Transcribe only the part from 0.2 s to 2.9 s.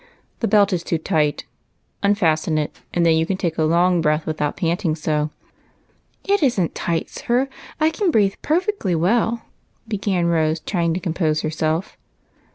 That belt is too tight; unfasten it,